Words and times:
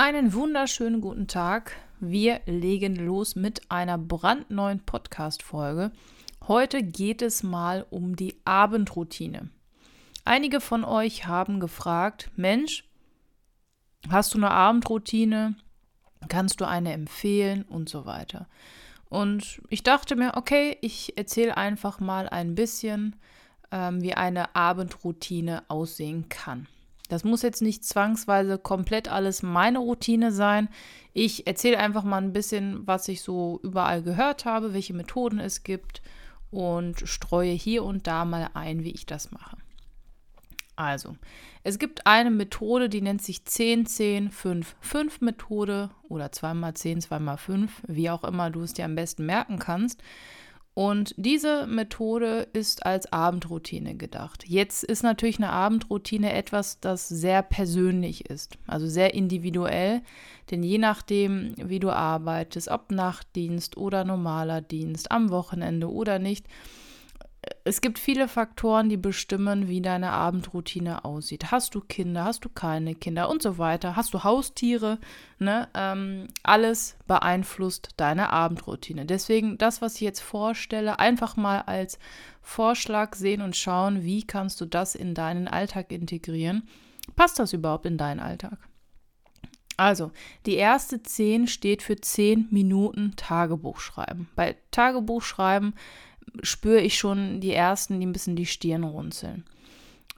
Einen 0.00 0.32
wunderschönen 0.32 1.00
guten 1.00 1.26
Tag. 1.26 1.72
Wir 1.98 2.40
legen 2.46 2.94
los 2.94 3.34
mit 3.34 3.68
einer 3.68 3.98
brandneuen 3.98 4.78
Podcast-Folge. 4.78 5.90
Heute 6.46 6.84
geht 6.84 7.20
es 7.20 7.42
mal 7.42 7.84
um 7.90 8.14
die 8.14 8.36
Abendroutine. 8.44 9.50
Einige 10.24 10.60
von 10.60 10.84
euch 10.84 11.26
haben 11.26 11.58
gefragt: 11.58 12.30
Mensch, 12.36 12.88
hast 14.08 14.34
du 14.34 14.38
eine 14.38 14.52
Abendroutine? 14.52 15.56
Kannst 16.28 16.60
du 16.60 16.64
eine 16.64 16.92
empfehlen 16.92 17.64
und 17.64 17.88
so 17.88 18.06
weiter? 18.06 18.46
Und 19.08 19.60
ich 19.68 19.82
dachte 19.82 20.14
mir, 20.14 20.36
okay, 20.36 20.78
ich 20.80 21.18
erzähle 21.18 21.56
einfach 21.56 21.98
mal 21.98 22.28
ein 22.28 22.54
bisschen, 22.54 23.16
ähm, 23.72 24.00
wie 24.00 24.14
eine 24.14 24.54
Abendroutine 24.54 25.64
aussehen 25.66 26.28
kann. 26.28 26.68
Das 27.08 27.24
muss 27.24 27.42
jetzt 27.42 27.62
nicht 27.62 27.84
zwangsweise 27.84 28.58
komplett 28.58 29.08
alles 29.08 29.42
meine 29.42 29.78
Routine 29.78 30.30
sein. 30.30 30.68
Ich 31.14 31.46
erzähle 31.46 31.78
einfach 31.78 32.04
mal 32.04 32.22
ein 32.22 32.32
bisschen, 32.32 32.86
was 32.86 33.08
ich 33.08 33.22
so 33.22 33.60
überall 33.62 34.02
gehört 34.02 34.44
habe, 34.44 34.74
welche 34.74 34.94
Methoden 34.94 35.40
es 35.40 35.62
gibt 35.62 36.02
und 36.50 37.00
streue 37.08 37.52
hier 37.52 37.84
und 37.84 38.06
da 38.06 38.24
mal 38.24 38.50
ein, 38.54 38.84
wie 38.84 38.92
ich 38.92 39.06
das 39.06 39.30
mache. 39.30 39.56
Also, 40.76 41.16
es 41.64 41.80
gibt 41.80 42.06
eine 42.06 42.30
Methode, 42.30 42.88
die 42.88 43.00
nennt 43.00 43.20
sich 43.20 43.44
10, 43.44 43.86
10, 43.86 44.30
5, 44.30 44.76
5 44.80 45.20
Methode 45.22 45.90
oder 46.08 46.26
2x10, 46.26 47.04
2x5, 47.08 47.68
wie 47.88 48.10
auch 48.10 48.22
immer 48.22 48.50
du 48.50 48.62
es 48.62 48.74
dir 48.74 48.84
am 48.84 48.94
besten 48.94 49.26
merken 49.26 49.58
kannst. 49.58 50.00
Und 50.78 51.12
diese 51.16 51.66
Methode 51.66 52.46
ist 52.52 52.86
als 52.86 53.12
Abendroutine 53.12 53.96
gedacht. 53.96 54.44
Jetzt 54.46 54.84
ist 54.84 55.02
natürlich 55.02 55.38
eine 55.38 55.50
Abendroutine 55.50 56.32
etwas, 56.32 56.78
das 56.78 57.08
sehr 57.08 57.42
persönlich 57.42 58.30
ist, 58.30 58.56
also 58.68 58.86
sehr 58.86 59.12
individuell, 59.12 60.02
denn 60.52 60.62
je 60.62 60.78
nachdem, 60.78 61.52
wie 61.56 61.80
du 61.80 61.90
arbeitest, 61.90 62.68
ob 62.68 62.92
Nachtdienst 62.92 63.76
oder 63.76 64.04
normaler 64.04 64.60
Dienst, 64.60 65.10
am 65.10 65.30
Wochenende 65.30 65.90
oder 65.90 66.20
nicht, 66.20 66.46
es 67.64 67.80
gibt 67.80 67.98
viele 67.98 68.26
Faktoren, 68.26 68.88
die 68.88 68.96
bestimmen, 68.96 69.68
wie 69.68 69.80
deine 69.80 70.10
Abendroutine 70.10 71.04
aussieht. 71.04 71.50
Hast 71.52 71.74
du 71.74 71.80
Kinder, 71.80 72.24
hast 72.24 72.44
du 72.44 72.48
keine 72.48 72.94
Kinder 72.94 73.28
und 73.28 73.42
so 73.42 73.58
weiter? 73.58 73.94
Hast 73.94 74.12
du 74.12 74.24
Haustiere? 74.24 74.98
Ne? 75.38 75.68
Ähm, 75.74 76.28
alles 76.42 76.96
beeinflusst 77.06 77.90
deine 77.96 78.30
Abendroutine. 78.30 79.06
Deswegen 79.06 79.56
das, 79.56 79.80
was 79.82 79.96
ich 79.96 80.00
jetzt 80.00 80.20
vorstelle, 80.20 80.98
einfach 80.98 81.36
mal 81.36 81.60
als 81.60 81.98
Vorschlag 82.42 83.14
sehen 83.14 83.42
und 83.42 83.56
schauen, 83.56 84.02
wie 84.02 84.26
kannst 84.26 84.60
du 84.60 84.64
das 84.64 84.94
in 84.94 85.14
deinen 85.14 85.46
Alltag 85.46 85.92
integrieren. 85.92 86.66
Passt 87.14 87.38
das 87.38 87.52
überhaupt 87.52 87.86
in 87.86 87.98
deinen 87.98 88.20
Alltag? 88.20 88.58
Also, 89.76 90.10
die 90.44 90.54
erste 90.54 91.02
10 91.02 91.46
steht 91.46 91.82
für 91.82 91.96
10 91.96 92.48
Minuten 92.50 93.14
Tagebuch 93.14 93.78
schreiben. 93.78 94.28
Bei 94.34 94.56
Tagebuch 94.72 95.22
schreiben 95.22 95.74
spüre 96.42 96.80
ich 96.80 96.98
schon 96.98 97.40
die 97.40 97.52
ersten, 97.52 98.00
die 98.00 98.06
ein 98.06 98.12
bisschen 98.12 98.36
die 98.36 98.46
Stirn 98.46 98.84
runzeln. 98.84 99.44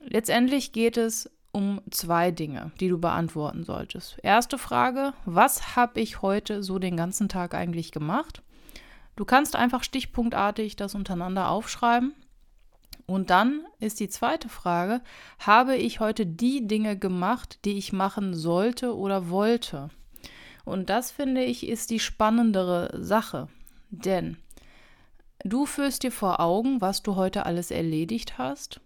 Letztendlich 0.03 0.73
geht 0.73 0.97
es 0.97 1.31
um 1.53 1.81
zwei 1.91 2.31
Dinge, 2.31 2.71
die 2.81 2.89
du 2.89 2.99
beantworten 2.99 3.65
solltest. 3.65 4.19
Erste 4.23 4.57
Frage, 4.59 5.13
was 5.25 5.77
habe 5.77 6.01
ich 6.01 6.23
heute 6.23 6.63
so 6.63 6.79
den 6.79 6.97
ganzen 6.97 7.29
Tag 7.29 7.55
eigentlich 7.55 7.93
gemacht? 7.93 8.43
Du 9.17 9.25
kannst 9.25 9.57
einfach 9.57 9.83
stichpunktartig 9.83 10.77
das 10.77 10.95
untereinander 10.95 11.51
aufschreiben. 11.51 12.15
Und 13.07 13.31
dann 13.31 13.63
ist 13.81 13.99
die 13.99 14.09
zweite 14.09 14.49
Frage, 14.49 15.03
habe 15.41 15.77
ich 15.77 15.99
heute 15.99 16.25
die 16.27 16.67
Dinge 16.69 16.97
gemacht, 16.97 17.59
die 17.65 17.77
ich 17.77 17.93
machen 17.93 18.35
sollte 18.35 18.97
oder 18.97 19.29
wollte? 19.29 19.89
Und 20.65 20.89
das 20.91 21.11
finde 21.11 21.43
ich 21.43 21.67
ist 21.67 21.91
die 21.91 21.99
spannendere 21.99 22.97
Sache. 23.03 23.49
Denn 23.91 24.37
Du 25.51 25.67
führst 25.67 26.05
dir 26.05 26.13
vor 26.13 26.39
Augen, 26.39 26.81
was 26.81 27.03
du 27.03 27.17
heute 27.17 27.45
alles 27.45 27.73
erledigt 27.73 28.39
hast. 28.39 28.81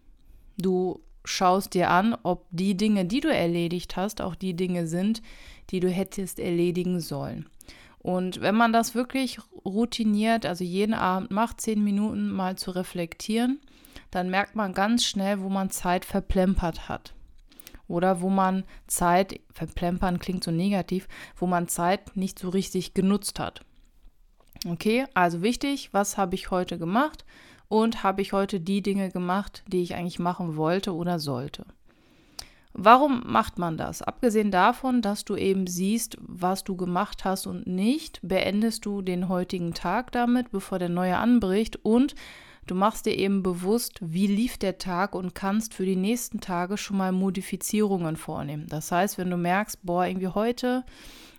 Du 0.57 0.99
schaust 1.23 1.75
dir 1.75 1.91
an, 1.91 2.17
ob 2.23 2.47
die 2.53 2.75
Dinge, 2.75 3.05
die 3.05 3.21
du 3.21 3.29
erledigt 3.29 3.99
hast, 3.99 4.23
auch 4.23 4.35
die 4.35 4.55
Dinge 4.55 4.87
sind, 4.87 5.21
die 5.69 5.81
du 5.81 5.91
hättest 5.91 6.39
erledigen 6.39 7.01
sollen. 7.01 7.51
Und 7.99 8.41
wenn 8.41 8.55
man 8.55 8.73
das 8.73 8.95
wirklich 8.95 9.41
routiniert, 9.63 10.47
also 10.47 10.65
jeden 10.65 10.95
Abend 10.95 11.31
macht, 11.31 11.61
zehn 11.61 11.85
Minuten 11.85 12.31
mal 12.31 12.57
zu 12.57 12.71
reflektieren, 12.71 13.61
dann 14.11 14.31
merkt 14.31 14.57
man 14.57 14.73
ganz 14.73 15.05
schnell, 15.05 15.43
wo 15.43 15.51
man 15.51 15.69
Zeit 15.69 16.07
verplempert 16.07 16.89
hat. 16.89 17.13
Oder 17.89 18.23
wo 18.23 18.31
man 18.31 18.65
Zeit, 18.87 19.39
verplempern 19.53 20.19
klingt 20.19 20.43
so 20.43 20.51
negativ, 20.51 21.09
wo 21.37 21.47
man 21.47 21.69
Zeit 21.69 22.17
nicht 22.17 22.39
so 22.39 22.49
richtig 22.49 22.95
genutzt 22.95 23.39
hat. 23.39 23.67
Okay, 24.67 25.07
also 25.15 25.43
wichtig, 25.43 25.91
was 25.93 26.17
habe 26.17 26.35
ich 26.35 26.51
heute 26.51 26.79
gemacht 26.79 27.25
und 27.69 28.03
habe 28.03 28.23
ich 28.23 28.33
heute 28.33 28.61
die 28.61 28.83
Dinge 28.83 29.11
gemacht, 29.11 29.63
die 29.67 29.83
ich 29.83 29.95
eigentlich 29.95 30.19
machen 30.19 30.57
wollte 30.57 30.95
oder 30.95 31.19
sollte. 31.19 31.67
Warum 32.73 33.23
macht 33.27 33.59
man 33.59 33.77
das? 33.77 34.03
Abgesehen 34.03 34.51
davon, 34.51 35.01
dass 35.01 35.25
du 35.25 35.37
eben 35.37 35.69
siehst, 35.69 36.17
was 36.21 36.65
du 36.65 36.77
gemacht 36.77 37.25
hast 37.25 37.47
und 37.47 37.67
nicht, 37.69 38.19
beendest 38.23 38.85
du 38.85 39.01
den 39.01 39.29
heutigen 39.29 39.75
Tag 39.75 40.11
damit, 40.11 40.51
bevor 40.51 40.81
der 40.81 40.89
neue 40.89 41.17
anbricht 41.17 41.77
und 41.85 42.17
du 42.67 42.75
machst 42.75 43.07
dir 43.07 43.17
eben 43.17 43.43
bewusst, 43.43 43.99
wie 44.01 44.27
lief 44.27 44.59
der 44.59 44.79
Tag 44.79 45.15
und 45.15 45.35
kannst 45.35 45.75
für 45.75 45.85
die 45.85 45.97
nächsten 45.97 46.41
Tage 46.41 46.77
schon 46.77 46.97
mal 46.97 47.13
Modifizierungen 47.13 48.17
vornehmen. 48.17 48.67
Das 48.69 48.91
heißt, 48.93 49.19
wenn 49.19 49.31
du 49.31 49.37
merkst, 49.37 49.85
boah, 49.85 50.07
irgendwie 50.07 50.29
heute 50.29 50.85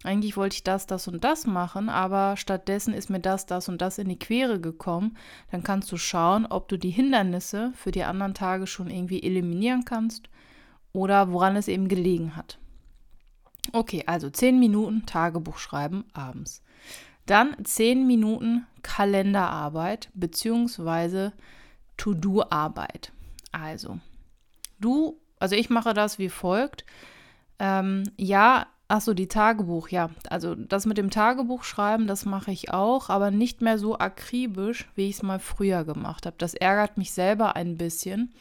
eigentlich 0.05 0.37
wollte 0.37 0.55
ich 0.55 0.63
das, 0.63 0.85
das 0.85 1.07
und 1.07 1.23
das 1.23 1.47
machen, 1.47 1.89
aber 1.89 2.37
stattdessen 2.37 2.93
ist 2.93 3.09
mir 3.09 3.19
das, 3.19 3.47
das 3.47 3.67
und 3.69 3.81
das 3.81 3.97
in 3.97 4.07
die 4.07 4.19
Quere 4.19 4.59
gekommen, 4.59 5.17
dann 5.51 5.63
kannst 5.63 5.91
du 5.91 5.97
schauen, 5.97 6.45
ob 6.45 6.67
du 6.67 6.77
die 6.77 6.91
Hindernisse 6.91 7.73
für 7.75 7.91
die 7.91 8.03
anderen 8.03 8.35
Tage 8.35 8.67
schon 8.67 8.91
irgendwie 8.91 9.23
eliminieren 9.23 9.83
kannst 9.83 10.29
oder 10.93 11.31
woran 11.31 11.55
es 11.55 11.67
eben 11.67 11.87
gelegen 11.87 12.35
hat. 12.35 12.59
Okay, 13.73 14.03
also 14.05 14.29
10 14.29 14.59
Minuten 14.59 15.07
Tagebuch 15.07 15.57
schreiben 15.57 16.05
abends. 16.13 16.61
Dann 17.25 17.55
10 17.63 18.05
Minuten 18.05 18.65
Kalenderarbeit 18.83 20.09
bzw. 20.13 21.31
To-Do-Arbeit. 21.97 23.11
Also, 23.51 23.99
du, 24.79 25.19
also 25.39 25.55
ich 25.55 25.69
mache 25.69 25.93
das 25.93 26.19
wie 26.19 26.29
folgt. 26.29 26.85
Ähm, 27.57 28.03
ja, 28.17 28.67
Ach 28.87 29.01
so, 29.01 29.15
die 29.15 29.27
Tagebuch, 29.27 29.89
ja. 29.89 30.11
Also 30.29 30.53
das 30.53 30.85
mit 30.85 30.97
dem 30.97 31.09
Tagebuch 31.09 31.63
schreiben, 31.63 32.05
das 32.05 32.25
mache 32.25 32.51
ich 32.51 32.71
auch, 32.71 33.09
aber 33.09 33.31
nicht 33.31 33.61
mehr 33.61 33.79
so 33.79 33.97
akribisch, 33.97 34.87
wie 34.95 35.09
ich 35.09 35.15
es 35.15 35.23
mal 35.23 35.39
früher 35.39 35.83
gemacht 35.83 36.27
habe. 36.27 36.35
Das 36.37 36.53
ärgert 36.53 36.97
mich 36.97 37.11
selber 37.11 37.55
ein 37.55 37.77
bisschen. 37.77 38.31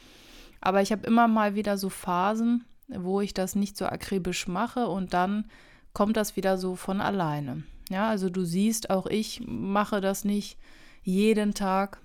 Aber 0.60 0.82
ich 0.82 0.92
habe 0.92 1.06
immer 1.06 1.28
mal 1.28 1.54
wieder 1.54 1.78
so 1.78 1.88
Phasen, 1.88 2.64
wo 2.88 3.22
ich 3.22 3.32
das 3.32 3.54
nicht 3.54 3.76
so 3.76 3.86
akribisch 3.86 4.46
mache 4.46 4.86
und 4.88 5.14
dann 5.14 5.46
kommt 5.94 6.16
das 6.16 6.36
wieder 6.36 6.58
so 6.58 6.76
von 6.76 7.00
alleine. 7.00 7.62
Ja, 7.90 8.08
also 8.08 8.30
du 8.30 8.44
siehst, 8.44 8.90
auch 8.90 9.06
ich 9.06 9.42
mache 9.46 10.00
das 10.00 10.24
nicht 10.24 10.58
jeden 11.02 11.54
Tag. 11.54 12.00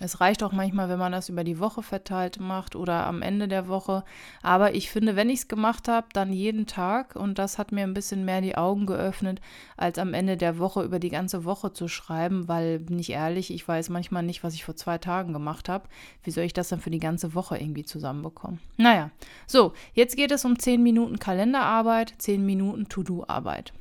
Es 0.00 0.20
reicht 0.20 0.44
auch 0.44 0.52
manchmal, 0.52 0.88
wenn 0.88 0.98
man 0.98 1.10
das 1.10 1.28
über 1.28 1.42
die 1.42 1.58
Woche 1.58 1.82
verteilt 1.82 2.38
macht 2.38 2.76
oder 2.76 3.06
am 3.06 3.20
Ende 3.20 3.48
der 3.48 3.66
Woche. 3.66 4.04
Aber 4.42 4.74
ich 4.74 4.90
finde, 4.90 5.16
wenn 5.16 5.28
ich 5.28 5.40
es 5.40 5.48
gemacht 5.48 5.88
habe, 5.88 6.06
dann 6.12 6.32
jeden 6.32 6.66
Tag. 6.66 7.16
Und 7.16 7.38
das 7.38 7.58
hat 7.58 7.72
mir 7.72 7.82
ein 7.82 7.94
bisschen 7.94 8.24
mehr 8.24 8.40
die 8.40 8.56
Augen 8.56 8.86
geöffnet, 8.86 9.40
als 9.76 9.98
am 9.98 10.14
Ende 10.14 10.36
der 10.36 10.58
Woche 10.58 10.84
über 10.84 11.00
die 11.00 11.08
ganze 11.08 11.44
Woche 11.44 11.72
zu 11.72 11.88
schreiben. 11.88 12.46
Weil, 12.46 12.78
bin 12.78 12.98
ich 12.98 13.10
ehrlich, 13.10 13.52
ich 13.52 13.66
weiß 13.66 13.88
manchmal 13.88 14.22
nicht, 14.22 14.44
was 14.44 14.54
ich 14.54 14.64
vor 14.64 14.76
zwei 14.76 14.98
Tagen 14.98 15.32
gemacht 15.32 15.68
habe. 15.68 15.88
Wie 16.22 16.30
soll 16.30 16.44
ich 16.44 16.52
das 16.52 16.68
dann 16.68 16.80
für 16.80 16.90
die 16.90 17.00
ganze 17.00 17.34
Woche 17.34 17.58
irgendwie 17.58 17.84
zusammenbekommen? 17.84 18.60
Naja, 18.76 19.10
so, 19.48 19.72
jetzt 19.94 20.16
geht 20.16 20.30
es 20.30 20.44
um 20.44 20.58
10 20.58 20.80
Minuten 20.80 21.18
Kalenderarbeit, 21.18 22.14
10 22.18 22.46
Minuten 22.46 22.88
To-Do-Arbeit. 22.88 23.72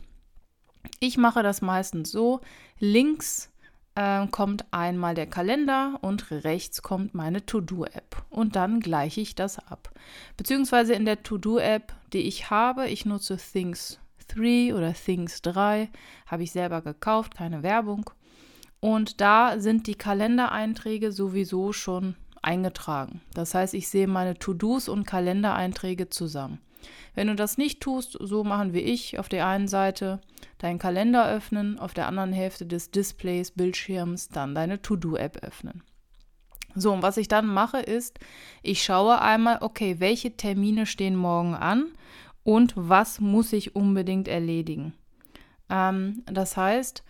Ich 1.00 1.18
mache 1.18 1.44
das 1.44 1.62
meistens 1.62 2.12
so, 2.12 2.42
links 2.80 3.52
äh, 3.96 4.28
kommt 4.28 4.66
einmal 4.72 5.16
der 5.16 5.28
Kalender 5.28 5.98
und 6.02 6.32
rechts 6.32 6.82
kommt 6.82 7.16
meine 7.16 7.46
To-Do-App. 7.46 8.24
Und 8.30 8.56
dann 8.56 8.80
gleiche 8.80 9.22
ich 9.22 9.36
das 9.36 9.60
ab. 9.60 9.92
Beziehungsweise 10.38 10.94
in 10.94 11.06
der 11.06 11.24
To-Do-App, 11.24 11.94
die 12.14 12.22
ich 12.22 12.50
habe, 12.50 12.88
ich 12.88 13.06
nutze 13.06 13.38
Things 13.38 14.00
3 14.28 14.76
oder 14.76 14.94
Things 14.94 15.42
3, 15.42 15.90
habe 16.28 16.44
ich 16.44 16.52
selber 16.52 16.82
gekauft, 16.82 17.36
keine 17.36 17.64
Werbung. 17.64 18.10
Und 18.80 19.22
da 19.22 19.60
sind 19.60 19.88
die 19.88 19.96
Kalendereinträge 19.96 21.12
sowieso 21.12 21.74
schon 21.74 22.16
eingetragen. 22.44 23.22
Das 23.34 23.56
heißt, 23.56 23.74
ich 23.74 23.90
sehe 23.90 24.08
meine 24.08 24.38
To-Dos 24.38 24.90
und 24.90 25.08
Kalendereinträge 25.08 26.10
zusammen. 26.10 26.60
Wenn 27.16 27.28
du 27.28 27.36
das 27.36 27.58
nicht 27.58 27.82
tust, 27.82 28.18
so 28.22 28.44
machen 28.44 28.74
wie 28.74 28.82
ich, 28.82 29.18
auf 29.18 29.28
der 29.28 29.48
einen 29.48 29.68
Seite 29.68 30.22
deinen 30.58 30.80
Kalender 30.80 31.30
öffnen, 31.30 31.80
auf 31.80 31.94
der 31.94 32.08
anderen 32.08 32.34
Hälfte 32.34 32.66
des 32.66 32.92
Displays, 32.92 33.52
Bildschirms, 33.52 34.30
dann 34.30 34.56
deine 34.56 34.82
To-Do-App 34.82 35.44
öffnen. 35.44 35.84
So, 36.76 36.94
und 36.94 37.02
was 37.02 37.18
ich 37.18 37.28
dann 37.28 37.48
mache 37.48 37.80
ist, 37.80 38.20
ich 38.62 38.84
schaue 38.84 39.20
einmal, 39.22 39.60
okay, 39.62 39.96
welche 40.00 40.38
Termine 40.38 40.86
stehen 40.86 41.16
morgen 41.16 41.56
an 41.56 41.88
und 42.44 42.74
was 42.76 43.20
muss 43.20 43.52
ich 43.54 43.76
unbedingt 43.76 44.28
erledigen. 44.28 44.94
Ähm, 45.70 46.24
das 46.26 46.56
heißt, 46.56 47.04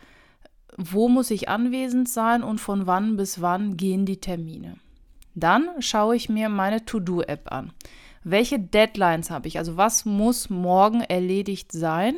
wo 0.77 1.09
muss 1.09 1.31
ich 1.31 1.49
anwesend 1.49 2.07
sein 2.07 2.43
und 2.43 2.59
von 2.59 2.87
wann 2.87 3.17
bis 3.17 3.41
wann 3.41 3.77
gehen 3.77 4.05
die 4.05 4.21
Termine. 4.21 4.77
Dann 5.35 5.69
schaue 5.79 6.15
ich 6.15 6.29
mir 6.29 6.49
meine 6.49 6.85
To-Do-App 6.85 7.51
an. 7.51 7.71
Welche 8.23 8.59
Deadlines 8.59 9.29
habe 9.29 9.47
ich? 9.47 9.57
Also 9.57 9.77
was 9.77 10.05
muss 10.05 10.49
morgen 10.49 11.01
erledigt 11.01 11.71
sein? 11.71 12.15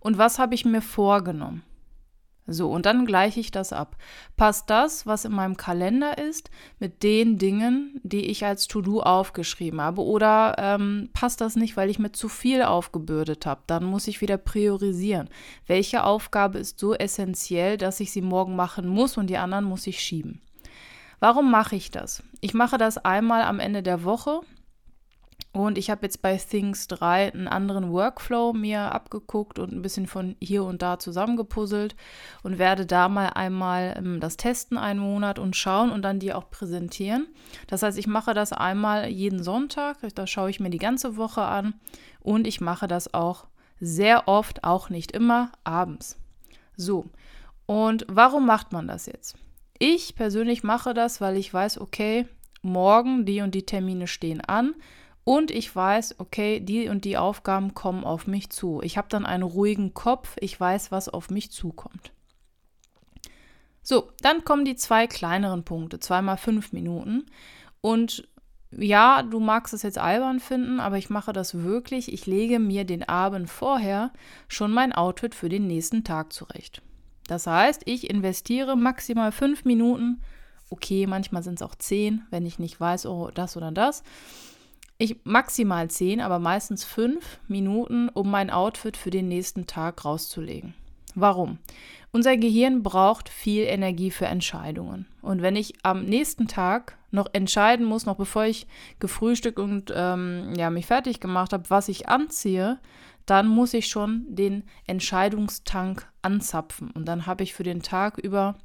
Und 0.00 0.18
was 0.18 0.38
habe 0.38 0.54
ich 0.54 0.64
mir 0.64 0.82
vorgenommen? 0.82 1.62
So, 2.48 2.70
und 2.70 2.86
dann 2.86 3.06
gleiche 3.06 3.40
ich 3.40 3.50
das 3.50 3.72
ab. 3.72 3.96
Passt 4.36 4.70
das, 4.70 5.04
was 5.04 5.24
in 5.24 5.32
meinem 5.32 5.56
Kalender 5.56 6.16
ist, 6.16 6.50
mit 6.78 7.02
den 7.02 7.38
Dingen, 7.38 8.00
die 8.04 8.26
ich 8.26 8.44
als 8.44 8.68
To-Do 8.68 9.00
aufgeschrieben 9.02 9.80
habe? 9.80 10.02
Oder 10.02 10.54
ähm, 10.58 11.10
passt 11.12 11.40
das 11.40 11.56
nicht, 11.56 11.76
weil 11.76 11.90
ich 11.90 11.98
mir 11.98 12.12
zu 12.12 12.28
viel 12.28 12.62
aufgebürdet 12.62 13.46
habe? 13.46 13.62
Dann 13.66 13.84
muss 13.84 14.06
ich 14.06 14.20
wieder 14.20 14.36
priorisieren. 14.36 15.28
Welche 15.66 16.04
Aufgabe 16.04 16.58
ist 16.58 16.78
so 16.78 16.94
essentiell, 16.94 17.78
dass 17.78 17.98
ich 17.98 18.12
sie 18.12 18.22
morgen 18.22 18.54
machen 18.54 18.86
muss 18.86 19.16
und 19.16 19.26
die 19.26 19.38
anderen 19.38 19.64
muss 19.64 19.86
ich 19.88 20.00
schieben? 20.00 20.40
Warum 21.18 21.50
mache 21.50 21.74
ich 21.74 21.90
das? 21.90 22.22
Ich 22.40 22.54
mache 22.54 22.78
das 22.78 22.98
einmal 22.98 23.42
am 23.42 23.58
Ende 23.58 23.82
der 23.82 24.04
Woche 24.04 24.40
und 25.56 25.78
ich 25.78 25.88
habe 25.88 26.04
jetzt 26.04 26.20
bei 26.20 26.36
Things 26.36 26.86
3 26.86 27.32
einen 27.32 27.48
anderen 27.48 27.90
Workflow 27.90 28.52
mir 28.52 28.92
abgeguckt 28.92 29.58
und 29.58 29.72
ein 29.72 29.80
bisschen 29.80 30.06
von 30.06 30.36
hier 30.38 30.64
und 30.64 30.82
da 30.82 30.98
zusammengepuzzelt 30.98 31.96
und 32.42 32.58
werde 32.58 32.84
da 32.84 33.08
mal 33.08 33.28
einmal 33.28 33.94
ähm, 33.96 34.20
das 34.20 34.36
testen 34.36 34.76
einen 34.76 35.00
Monat 35.00 35.38
und 35.38 35.56
schauen 35.56 35.90
und 35.90 36.02
dann 36.02 36.18
die 36.18 36.34
auch 36.34 36.50
präsentieren. 36.50 37.28
Das 37.68 37.82
heißt, 37.82 37.96
ich 37.96 38.06
mache 38.06 38.34
das 38.34 38.52
einmal 38.52 39.08
jeden 39.08 39.42
Sonntag, 39.42 39.96
da 40.14 40.26
schaue 40.26 40.50
ich 40.50 40.60
mir 40.60 40.68
die 40.68 40.76
ganze 40.76 41.16
Woche 41.16 41.40
an 41.40 41.72
und 42.20 42.46
ich 42.46 42.60
mache 42.60 42.86
das 42.86 43.14
auch 43.14 43.46
sehr 43.80 44.28
oft, 44.28 44.62
auch 44.62 44.90
nicht 44.90 45.12
immer, 45.12 45.52
abends. 45.64 46.18
So, 46.76 47.06
und 47.64 48.04
warum 48.10 48.44
macht 48.44 48.72
man 48.72 48.88
das 48.88 49.06
jetzt? 49.06 49.36
Ich 49.78 50.16
persönlich 50.16 50.64
mache 50.64 50.92
das, 50.92 51.22
weil 51.22 51.38
ich 51.38 51.52
weiß, 51.52 51.80
okay, 51.80 52.28
morgen 52.60 53.24
die 53.24 53.40
und 53.40 53.54
die 53.54 53.64
Termine 53.64 54.06
stehen 54.06 54.42
an 54.42 54.74
und 55.26 55.50
ich 55.50 55.74
weiß, 55.74 56.20
okay, 56.20 56.60
die 56.60 56.88
und 56.88 57.04
die 57.04 57.16
Aufgaben 57.16 57.74
kommen 57.74 58.04
auf 58.04 58.28
mich 58.28 58.48
zu. 58.50 58.80
Ich 58.84 58.96
habe 58.96 59.08
dann 59.10 59.26
einen 59.26 59.42
ruhigen 59.42 59.92
Kopf, 59.92 60.36
ich 60.40 60.58
weiß, 60.58 60.92
was 60.92 61.08
auf 61.08 61.30
mich 61.30 61.50
zukommt. 61.50 62.12
So, 63.82 64.12
dann 64.20 64.44
kommen 64.44 64.64
die 64.64 64.76
zwei 64.76 65.08
kleineren 65.08 65.64
Punkte, 65.64 65.98
zweimal 65.98 66.36
fünf 66.36 66.72
Minuten. 66.72 67.26
Und 67.80 68.28
ja, 68.70 69.24
du 69.24 69.40
magst 69.40 69.74
es 69.74 69.82
jetzt 69.82 69.98
albern 69.98 70.38
finden, 70.38 70.78
aber 70.78 70.96
ich 70.96 71.10
mache 71.10 71.32
das 71.32 71.60
wirklich. 71.60 72.12
Ich 72.12 72.26
lege 72.26 72.60
mir 72.60 72.84
den 72.84 73.02
Abend 73.02 73.50
vorher 73.50 74.12
schon 74.46 74.72
mein 74.72 74.92
Outfit 74.92 75.34
für 75.34 75.48
den 75.48 75.66
nächsten 75.66 76.04
Tag 76.04 76.32
zurecht. 76.32 76.82
Das 77.26 77.48
heißt, 77.48 77.82
ich 77.86 78.08
investiere 78.08 78.76
maximal 78.76 79.32
fünf 79.32 79.64
Minuten. 79.64 80.22
Okay, 80.70 81.08
manchmal 81.08 81.42
sind 81.42 81.54
es 81.56 81.62
auch 81.62 81.74
zehn, 81.74 82.24
wenn 82.30 82.46
ich 82.46 82.60
nicht 82.60 82.78
weiß, 82.78 83.06
oh, 83.06 83.32
das 83.34 83.56
oder 83.56 83.72
das 83.72 84.04
ich 84.98 85.16
maximal 85.24 85.88
zehn, 85.88 86.20
aber 86.20 86.38
meistens 86.38 86.84
fünf 86.84 87.38
Minuten, 87.48 88.08
um 88.08 88.30
mein 88.30 88.50
Outfit 88.50 88.96
für 88.96 89.10
den 89.10 89.28
nächsten 89.28 89.66
Tag 89.66 90.04
rauszulegen. 90.04 90.74
Warum? 91.14 91.58
Unser 92.12 92.36
Gehirn 92.36 92.82
braucht 92.82 93.28
viel 93.28 93.64
Energie 93.64 94.10
für 94.10 94.26
Entscheidungen. 94.26 95.06
Und 95.22 95.42
wenn 95.42 95.56
ich 95.56 95.74
am 95.82 96.04
nächsten 96.04 96.46
Tag 96.46 96.96
noch 97.10 97.28
entscheiden 97.32 97.84
muss, 97.84 98.06
noch 98.06 98.16
bevor 98.16 98.44
ich 98.44 98.66
gefrühstückt 99.00 99.58
und 99.58 99.92
ähm, 99.94 100.52
ja, 100.56 100.70
mich 100.70 100.86
fertig 100.86 101.20
gemacht 101.20 101.52
habe, 101.52 101.68
was 101.68 101.88
ich 101.88 102.08
anziehe, 102.08 102.78
dann 103.26 103.48
muss 103.48 103.74
ich 103.74 103.88
schon 103.88 104.24
den 104.28 104.64
Entscheidungstank 104.86 106.06
anzapfen. 106.22 106.90
Und 106.90 107.06
dann 107.06 107.26
habe 107.26 107.42
ich 107.42 107.54
für 107.54 107.64
den 107.64 107.82
Tag 107.82 108.18
über 108.18 108.56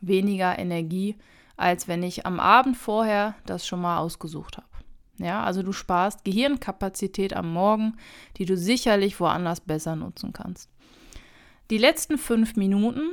weniger 0.00 0.58
Energie, 0.58 1.16
als 1.56 1.86
wenn 1.86 2.02
ich 2.02 2.26
am 2.26 2.40
Abend 2.40 2.76
vorher 2.76 3.34
das 3.46 3.66
schon 3.66 3.80
mal 3.80 3.98
ausgesucht 3.98 4.56
habe. 4.56 4.73
Ja, 5.18 5.44
also 5.44 5.62
du 5.62 5.72
sparst 5.72 6.24
Gehirnkapazität 6.24 7.34
am 7.34 7.52
Morgen, 7.52 7.96
die 8.36 8.46
du 8.46 8.56
sicherlich 8.56 9.20
woanders 9.20 9.60
besser 9.60 9.96
nutzen 9.96 10.32
kannst. 10.32 10.70
Die 11.70 11.78
letzten 11.78 12.18
fünf 12.18 12.56
Minuten 12.56 13.10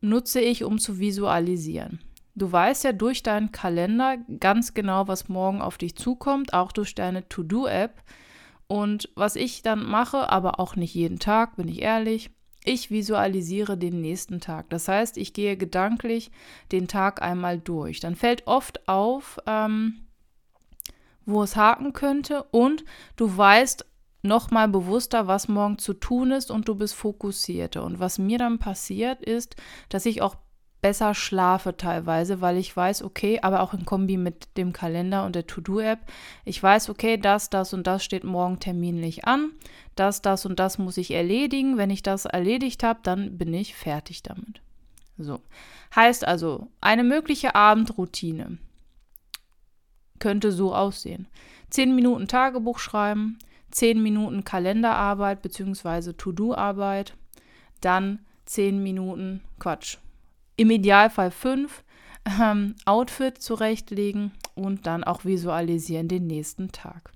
nutze 0.00 0.40
ich, 0.40 0.64
um 0.64 0.78
zu 0.78 0.98
visualisieren. 0.98 2.00
Du 2.34 2.52
weißt 2.52 2.84
ja 2.84 2.92
durch 2.92 3.22
deinen 3.22 3.50
Kalender 3.50 4.18
ganz 4.40 4.74
genau, 4.74 5.08
was 5.08 5.28
morgen 5.28 5.62
auf 5.62 5.78
dich 5.78 5.96
zukommt, 5.96 6.52
auch 6.52 6.72
durch 6.72 6.94
deine 6.94 7.26
To-Do-App. 7.28 8.02
Und 8.66 9.08
was 9.14 9.36
ich 9.36 9.62
dann 9.62 9.86
mache, 9.86 10.28
aber 10.30 10.60
auch 10.60 10.76
nicht 10.76 10.94
jeden 10.94 11.18
Tag, 11.18 11.56
bin 11.56 11.68
ich 11.68 11.80
ehrlich, 11.80 12.30
ich 12.64 12.90
visualisiere 12.90 13.78
den 13.78 14.00
nächsten 14.00 14.40
Tag. 14.40 14.68
Das 14.70 14.88
heißt, 14.88 15.16
ich 15.16 15.32
gehe 15.32 15.56
gedanklich 15.56 16.32
den 16.72 16.88
Tag 16.88 17.22
einmal 17.22 17.58
durch. 17.58 18.00
Dann 18.00 18.16
fällt 18.16 18.46
oft 18.46 18.88
auf, 18.88 19.38
ähm, 19.46 20.05
wo 21.26 21.42
es 21.42 21.56
haken 21.56 21.92
könnte 21.92 22.44
und 22.44 22.84
du 23.16 23.36
weißt 23.36 23.84
noch 24.22 24.50
mal 24.50 24.68
bewusster, 24.68 25.26
was 25.26 25.48
morgen 25.48 25.78
zu 25.78 25.92
tun 25.92 26.30
ist 26.30 26.50
und 26.50 26.68
du 26.68 26.74
bist 26.74 26.94
fokussierter. 26.94 27.84
Und 27.84 28.00
was 28.00 28.18
mir 28.18 28.38
dann 28.38 28.58
passiert 28.58 29.22
ist, 29.22 29.56
dass 29.88 30.06
ich 30.06 30.22
auch 30.22 30.36
besser 30.82 31.14
schlafe 31.14 31.76
teilweise, 31.76 32.40
weil 32.40 32.58
ich 32.58 32.76
weiß, 32.76 33.02
okay, 33.02 33.40
aber 33.42 33.60
auch 33.62 33.72
in 33.72 33.84
Kombi 33.84 34.16
mit 34.16 34.56
dem 34.56 34.72
Kalender 34.72 35.24
und 35.24 35.34
der 35.34 35.46
To-Do-App, 35.46 36.00
ich 36.44 36.62
weiß, 36.62 36.90
okay, 36.90 37.16
das, 37.16 37.50
das 37.50 37.72
und 37.72 37.86
das 37.86 38.04
steht 38.04 38.24
morgen 38.24 38.60
terminlich 38.60 39.24
an, 39.24 39.52
das, 39.94 40.22
das 40.22 40.46
und 40.46 40.60
das 40.60 40.78
muss 40.78 40.96
ich 40.96 41.12
erledigen. 41.12 41.78
Wenn 41.78 41.90
ich 41.90 42.02
das 42.02 42.24
erledigt 42.24 42.82
habe, 42.82 43.00
dann 43.02 43.38
bin 43.38 43.52
ich 43.54 43.74
fertig 43.74 44.22
damit. 44.22 44.60
So. 45.18 45.40
Heißt 45.94 46.26
also, 46.26 46.68
eine 46.80 47.04
mögliche 47.04 47.54
Abendroutine 47.54 48.58
könnte 50.18 50.52
so 50.52 50.74
aussehen. 50.74 51.28
Zehn 51.70 51.94
Minuten 51.94 52.28
Tagebuch 52.28 52.78
schreiben, 52.78 53.38
zehn 53.70 54.02
Minuten 54.02 54.44
Kalenderarbeit 54.44 55.42
bzw. 55.42 56.12
To-Do-Arbeit, 56.12 57.14
dann 57.80 58.20
zehn 58.44 58.82
Minuten 58.82 59.42
Quatsch. 59.58 59.98
Im 60.56 60.70
Idealfall 60.70 61.30
fünf 61.30 61.84
ähm, 62.40 62.74
Outfit 62.84 63.38
zurechtlegen 63.42 64.32
und 64.54 64.86
dann 64.86 65.04
auch 65.04 65.24
visualisieren 65.24 66.08
den 66.08 66.26
nächsten 66.26 66.72
Tag. 66.72 67.12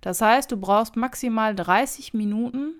Das 0.00 0.20
heißt, 0.20 0.50
du 0.50 0.56
brauchst 0.56 0.96
maximal 0.96 1.54
30 1.54 2.12
Minuten 2.12 2.74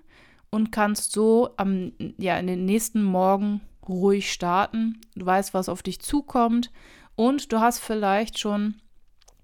und 0.49 0.71
kannst 0.71 1.13
so 1.13 1.51
am, 1.57 1.93
ja, 2.17 2.37
in 2.37 2.47
den 2.47 2.65
nächsten 2.65 3.03
Morgen 3.03 3.61
ruhig 3.87 4.31
starten. 4.31 4.99
Du 5.15 5.25
weißt, 5.25 5.53
was 5.53 5.69
auf 5.69 5.81
dich 5.81 5.99
zukommt 5.99 6.71
und 7.15 7.51
du 7.51 7.59
hast 7.59 7.79
vielleicht 7.79 8.39
schon 8.39 8.75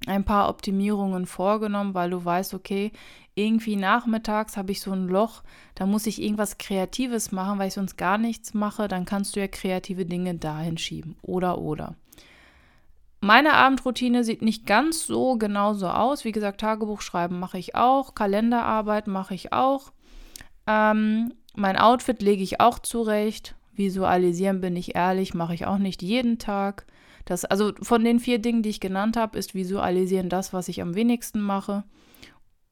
ein 0.08 0.24
paar 0.24 0.50
Optimierungen 0.50 1.26
vorgenommen, 1.26 1.94
weil 1.94 2.10
du 2.10 2.24
weißt, 2.24 2.54
okay, 2.54 2.92
irgendwie 3.36 3.76
nachmittags 3.76 4.58
habe 4.58 4.72
ich 4.72 4.82
so 4.82 4.92
ein 4.92 5.08
Loch, 5.08 5.44
da 5.76 5.86
muss 5.86 6.08
ich 6.08 6.22
irgendwas 6.22 6.58
Kreatives 6.58 7.32
machen, 7.32 7.60
weil 7.60 7.70
ich 7.70 7.74
sonst 7.74 7.98
gar 7.98 8.18
nichts 8.18 8.54
mache, 8.54 8.88
dann 8.88 9.06
kannst 9.06 9.36
du 9.36 9.40
ja 9.40 9.48
kreative 9.48 10.06
Dinge 10.06 10.36
dahin 10.36 10.78
schieben. 10.78 11.18
Oder, 11.22 11.60
oder. 11.60 11.96
Meine 13.22 13.54
Abendroutine 13.54 14.24
sieht 14.24 14.42
nicht 14.42 14.66
ganz 14.66 15.06
so 15.06 15.36
genauso 15.38 15.88
aus. 15.88 16.24
Wie 16.24 16.32
gesagt, 16.32 16.62
Tagebuch 16.62 17.02
schreiben 17.02 17.40
mache 17.40 17.58
ich 17.58 17.76
auch, 17.76 18.16
Kalenderarbeit 18.16 19.08
mache 19.08 19.36
ich 19.36 19.52
auch. 19.52 19.92
Ähm, 20.68 21.34
mein 21.56 21.78
Outfit 21.78 22.22
lege 22.22 22.44
ich 22.44 22.62
auch 22.62 22.80
zurecht. 22.80 23.56
Visualisieren 23.74 24.62
bin 24.62 24.76
ich 24.76 24.96
ehrlich, 24.96 25.34
mache 25.34 25.54
ich 25.54 25.66
auch 25.66 25.78
nicht 25.78 26.02
jeden 26.02 26.40
Tag. 26.40 26.86
Das, 27.26 27.46
also 27.46 27.74
von 27.82 28.04
den 28.04 28.20
vier 28.20 28.40
Dingen, 28.40 28.64
die 28.64 28.70
ich 28.70 28.80
genannt 28.80 29.18
habe, 29.18 29.38
ist 29.38 29.56
Visualisieren 29.56 30.30
das, 30.30 30.54
was 30.54 30.68
ich 30.68 30.82
am 30.82 30.96
wenigsten 30.96 31.42
mache. 31.42 31.84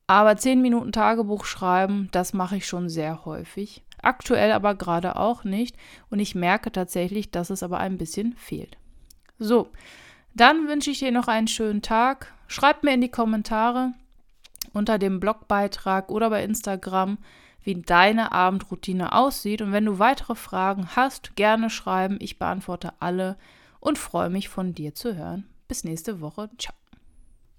Aber 0.08 0.38
zehn 0.38 0.62
Minuten 0.62 0.92
Tagebuch 0.92 1.46
schreiben, 1.46 2.08
das 2.12 2.34
mache 2.34 2.58
ich 2.58 2.68
schon 2.68 2.90
sehr 2.90 3.26
häufig. 3.26 3.84
Aktuell 4.02 4.52
aber 4.54 4.76
gerade 4.76 5.18
auch 5.18 5.44
nicht. 5.44 5.76
Und 6.10 6.20
ich 6.20 6.34
merke 6.34 6.72
tatsächlich, 6.72 7.32
dass 7.32 7.50
es 7.50 7.62
aber 7.62 7.80
ein 7.80 7.98
bisschen 7.98 8.34
fehlt. 8.34 8.78
So, 9.38 9.70
dann 10.34 10.68
wünsche 10.68 10.92
ich 10.92 11.00
dir 11.00 11.12
noch 11.12 11.28
einen 11.28 11.48
schönen 11.48 11.82
Tag. 11.82 12.34
Schreib 12.48 12.84
mir 12.84 12.94
in 12.94 13.02
die 13.02 13.12
Kommentare 13.12 13.94
unter 14.74 14.98
dem 14.98 15.20
Blogbeitrag 15.20 16.10
oder 16.10 16.30
bei 16.30 16.44
Instagram, 16.44 17.18
wie 17.64 17.76
deine 17.76 18.32
Abendroutine 18.32 19.14
aussieht. 19.14 19.62
Und 19.62 19.72
wenn 19.74 19.86
du 19.86 20.00
weitere 20.00 20.36
Fragen 20.36 20.88
hast, 20.96 21.36
gerne 21.36 21.70
schreiben. 21.70 22.18
Ich 22.22 22.40
beantworte 22.40 22.94
alle 23.00 23.38
und 23.88 23.98
freue 23.98 24.30
mich 24.30 24.50
von 24.50 24.74
dir 24.74 24.94
zu 24.94 25.16
hören. 25.16 25.46
Bis 25.70 25.86
nächste 25.86 26.20
Woche. 26.20 26.50
Ciao. 26.58 26.76